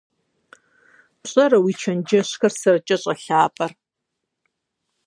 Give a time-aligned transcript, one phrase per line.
[1.21, 3.71] ПщӀэрэ уи чэнджэщхэр сэркӀэ щӀэлъапӀэр?